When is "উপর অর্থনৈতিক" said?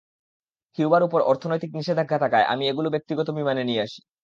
1.03-1.71